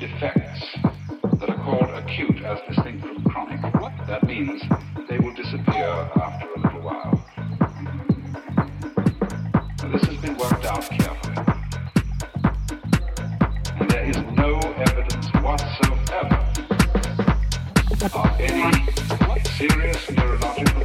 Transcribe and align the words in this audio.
defects 0.00 0.78
that 1.38 1.50
are 1.50 1.62
called 1.62 1.90
acute 1.90 2.42
as 2.42 2.58
distinct 2.66 3.04
from 3.04 3.22
chronic. 3.24 3.60
That 4.06 4.24
means 4.24 4.62
they 5.10 5.18
will 5.18 5.34
disappear 5.34 6.08
after 6.16 6.46
a 6.54 6.58
little 6.58 6.80
while. 6.80 7.22
Now, 9.82 9.92
this 9.92 10.02
has 10.04 10.16
been 10.22 10.38
worked 10.38 10.64
out 10.64 10.88
carefully. 10.88 11.36
And 13.78 13.90
there 13.90 14.08
is 14.08 14.16
no 14.38 14.58
evidence 14.88 15.28
whatsoever 15.42 16.48
of 18.14 18.40
any 18.40 18.86
serious 19.58 20.10
neurological 20.12 20.79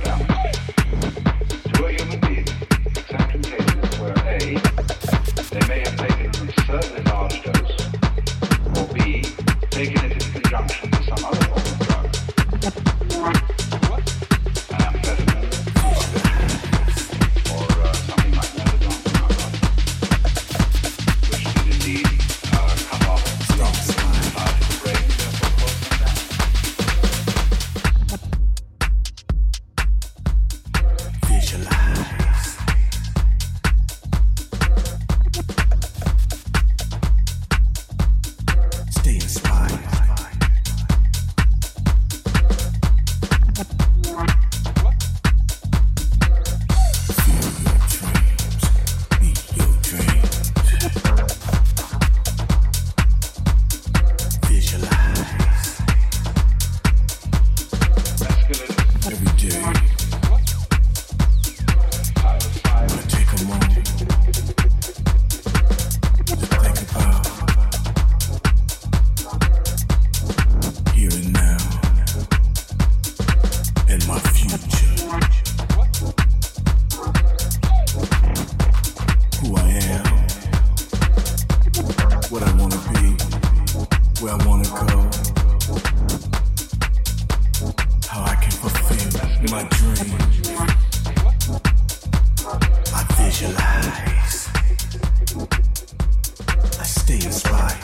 stay 97.05 97.23
inspired, 97.23 97.77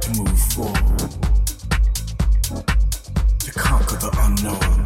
to 0.00 0.10
move 0.16 0.38
forward, 0.54 0.98
to 3.38 3.52
conquer 3.52 3.96
the 3.96 4.10
unknown. 4.22 4.77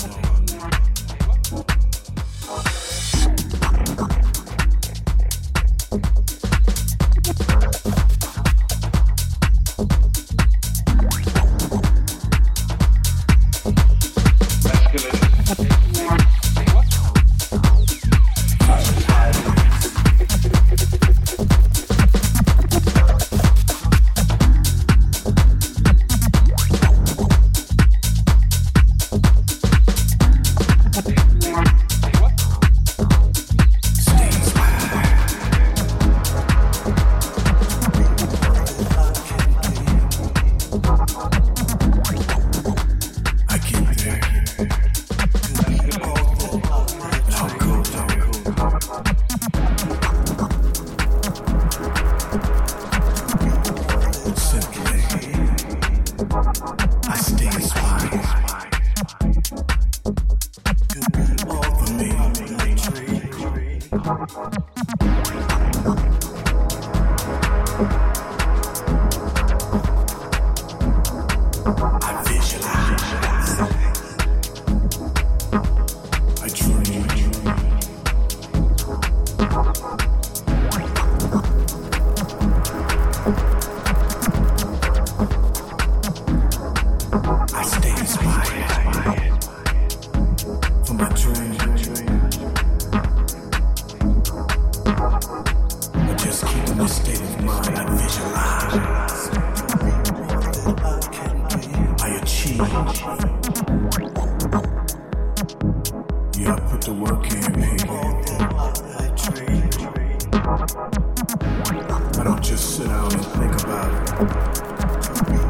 I 110.52 112.24
don't 112.24 112.42
just 112.44 112.76
sit 112.76 112.86
down 112.86 113.10
and 113.10 113.24
think 113.24 113.62
about 113.62 113.90
it. 113.94 114.12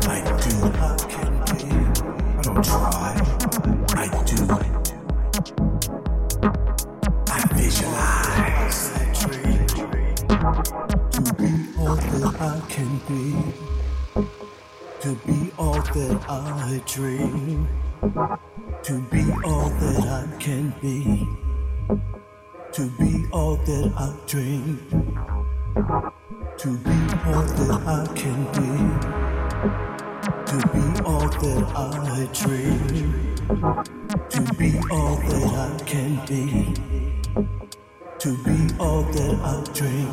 I 0.07 0.23
do. 0.38 0.55
I 0.79 2.43
don't 2.43 2.62
try. 2.65 3.11
I 3.97 4.07
do. 4.23 4.38
I 7.27 7.35
visualize 7.53 8.79
that 8.93 9.11
dream 9.19 9.67
to 11.11 11.23
be 11.35 11.51
all 11.81 11.97
that 11.97 12.37
I 12.41 12.61
can 12.69 12.91
be. 13.09 13.23
To 15.01 15.11
be 15.27 15.38
all 15.59 15.83
that 15.83 16.31
I 16.31 16.81
dream. 16.87 17.67
To 18.85 19.01
be 19.11 19.23
all 19.45 19.69
that 19.69 20.07
I 20.07 20.38
can 20.38 20.65
be. 20.81 21.27
To 22.75 22.83
be 22.99 23.12
that 23.57 23.93
I 23.97 24.15
dream, 24.27 24.79
to 26.59 26.69
be 26.79 26.97
all 27.27 27.43
that 27.43 27.83
I 27.87 28.07
can 28.15 28.45
be, 28.53 28.69
to 30.47 30.57
be 30.73 30.85
all 31.05 31.29
that 31.29 31.65
I 31.77 32.27
dream, 32.33 33.35
to 34.31 34.41
be 34.55 34.71
all 34.91 35.17
that 35.17 35.53
I 35.55 35.85
can 35.85 36.12
be, 36.27 36.75
to 38.18 38.31
be 38.45 38.59
all 38.79 39.03
that 39.03 39.35
I 39.43 39.72
dream. 39.72 40.12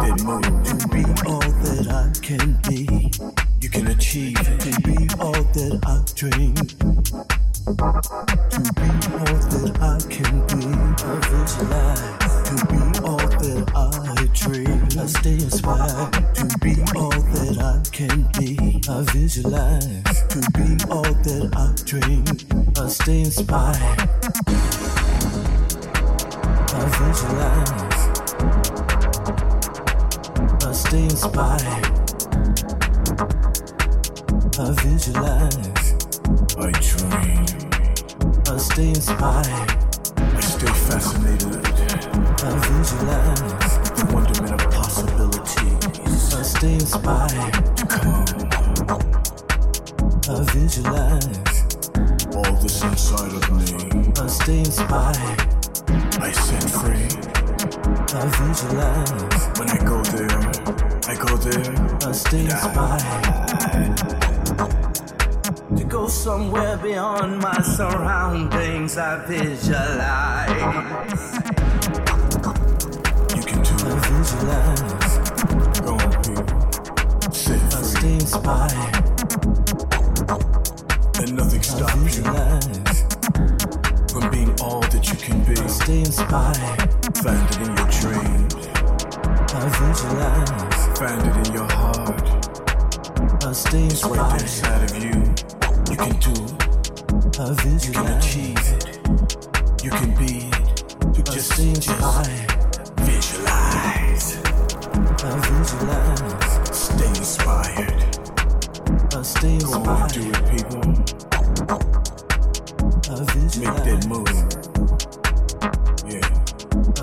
been 0.00 0.16
more 0.24 0.40
to 0.40 0.88
be 0.88 1.04
all 1.28 1.40
that 1.40 1.86
I 1.90 2.10
can 2.20 2.58
be. 2.66 3.10
You 3.60 3.68
can 3.68 3.88
achieve 3.88 4.36
to 4.36 4.80
be 4.80 4.96
all 5.20 5.32
that 5.32 5.78
I 5.84 6.00
dream. 6.14 6.54
To 8.50 8.60
be 8.80 8.88
all 9.20 9.36
that 9.52 9.76
I 9.80 9.98
can 10.08 10.40
be. 10.48 10.64
I 11.04 11.06
visualize 11.28 12.34
to 12.48 12.54
be 12.66 12.80
all 13.04 13.18
that 13.18 13.70
I 13.76 13.78
dream. 14.32 14.80
I 14.98 15.04
stay 15.06 15.34
inspired 15.34 16.12
to 16.34 16.46
be 16.60 16.74
all 16.96 17.10
that 17.10 17.58
I 17.60 17.82
can 17.90 18.26
be. 18.38 18.80
I 18.88 19.02
visualize 19.12 20.22
to 20.28 20.40
be 20.56 20.78
all 20.90 21.02
that 21.02 21.52
I 21.56 21.74
dream. 21.84 22.24
I 22.76 22.88
stay 22.88 23.20
inspired. 23.20 24.08
I 26.72 26.84
visualize 26.98 28.00
stay 30.90 31.04
inspired. 31.04 31.86
I 34.58 34.74
visualize, 34.82 35.94
I 36.58 36.72
dream, 36.82 37.46
I 38.48 38.56
stay 38.56 38.88
inspired. 38.88 39.70
I 40.18 40.40
stay 40.40 40.72
fascinated. 40.88 41.64
I 42.42 42.50
visualize 42.66 43.78
the 44.00 44.10
wonderment 44.12 44.60
of 44.60 44.70
possibilities. 44.72 46.34
I 46.34 46.42
stay 46.42 46.74
inspired. 46.74 47.54
Come. 47.88 48.26
I 50.28 50.42
visualize 50.52 51.66
all 52.34 52.52
this 52.60 52.82
inside 52.82 53.32
of 53.32 53.48
me. 53.52 54.12
I 54.20 54.26
stay 54.26 54.58
inspired. 54.58 55.40
I 56.20 56.32
set 56.32 56.64
free. 56.68 57.29
I 57.90 58.26
visualize. 58.38 59.58
When 59.58 59.68
I 59.68 59.78
go 59.84 60.02
there, 60.02 60.40
I 61.08 61.14
go 61.16 61.36
there. 61.36 61.74
I 62.06 62.12
stay 62.12 62.44
inspired. 62.44 63.96
To 65.76 65.84
go 65.84 66.06
somewhere 66.08 66.76
beyond 66.76 67.38
my 67.38 67.60
surroundings, 67.62 68.96
I 68.96 69.24
visualize. 69.26 70.50
You 73.34 73.42
can 73.42 73.62
do 73.62 73.74
it. 73.74 73.84
I 73.84 73.98
visualize. 74.08 75.14
Go 75.80 75.92
on, 75.94 76.10
people. 76.22 77.32
Stay. 77.32 77.60
I 77.60 77.82
stay 77.82 78.14
inspired. 78.14 78.94
And 81.20 81.36
nothing 81.36 81.62
stops 81.62 82.16
you 82.16 82.24
from 84.10 84.30
being 84.30 84.60
all 84.60 84.80
that 84.80 85.08
you 85.08 85.16
can 85.16 85.44
be. 85.44 85.60
I 85.60 85.66
stay 85.66 86.00
inspired. 86.00 86.90
Find 87.22 87.50
it 87.50 87.58
in 87.68 87.76
you 87.76 87.79
dreams. 88.00 88.54
I 89.52 89.68
visualize. 89.78 90.98
Find 90.98 91.20
it 91.20 91.36
in 91.46 91.52
your 91.52 91.68
heart. 91.70 92.22
I 93.44 93.52
stay 93.52 93.84
inspired. 93.84 94.40
It's 94.42 94.62
right 94.62 94.80
inside 94.80 94.82
of 94.90 94.96
you. 95.04 95.16
You 95.90 95.96
can 95.96 96.14
do 96.18 96.32
it. 96.32 96.52
I 97.38 97.42
visualize. 97.62 97.84
You 97.86 97.92
can 97.92 98.06
achieve 98.16 98.64
it. 98.72 98.84
You 99.84 99.90
can 99.90 100.10
be 100.16 100.48
it. 100.48 101.16
You 101.16 101.22
just, 101.24 101.52
stay 101.52 101.68
inspired. 101.68 102.50
Visualize. 103.00 104.26
I 105.22 105.30
visualize. 105.44 106.76
Stay 106.76 107.08
inspired. 107.08 108.00
I 109.14 109.22
stay 109.22 109.54
inspired. 109.54 109.84
Go 109.84 109.90
on, 109.90 110.08
do 110.08 110.20
it, 110.30 110.42
people. 110.50 110.84
I 113.10 113.14
visualize. 113.34 113.58
Make 113.60 113.84
that 113.84 114.00
move. 114.08 114.38
Yeah. 116.10 116.49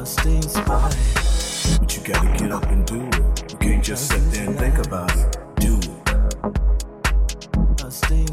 Stay. 0.06 0.40
But 0.66 1.96
you 1.96 2.02
gotta 2.04 2.38
get 2.38 2.52
up 2.52 2.66
and 2.68 2.86
do 2.86 3.02
it. 3.02 3.52
You 3.52 3.58
can't 3.58 3.84
just 3.84 4.08
sit 4.08 4.22
there 4.32 4.48
and 4.48 4.58
think 4.58 4.78
about 4.86 5.12
it. 5.14 5.38
Do 5.58 5.78
it. 5.78 5.92
I 7.84 7.90
stay. 7.90 8.26